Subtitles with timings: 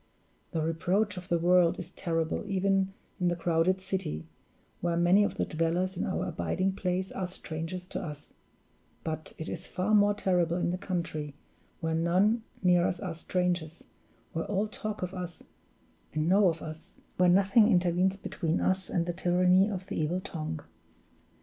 [0.49, 4.25] The reproach of the world is terrible even in the crowded city,
[4.79, 8.31] where many of the dwellers in our abiding place are strangers to us
[9.03, 11.35] but it is far more terrible in the country,
[11.81, 13.83] where none near us are strangers,
[14.33, 15.43] where all talk of us
[16.15, 20.19] and know of us, where nothing intervenes between us and the tyranny of the evil
[20.19, 20.61] tongue.